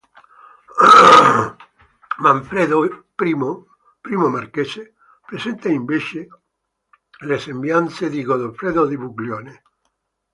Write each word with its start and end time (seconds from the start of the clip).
Manfredo 2.25 2.85
I, 2.85 2.89
primo 3.19 4.27
marchese, 4.35 4.95
presenta 5.27 5.69
invece 5.69 6.27
le 7.19 7.37
sembianze 7.37 8.09
di 8.09 8.23
Goffredo 8.23 8.87
di 8.87 8.97
Buglione. 8.97 9.61